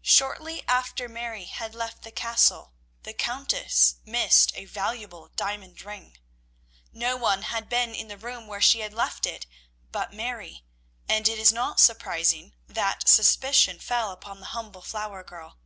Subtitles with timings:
[0.00, 6.16] Shortly after Mary had left the Castle the Countess missed a valuable diamond ring.
[6.90, 9.44] No one had been in the room where she had left it
[9.90, 10.64] but Mary,
[11.06, 15.58] and it is not surprising that suspicion fell upon the humble flower girl.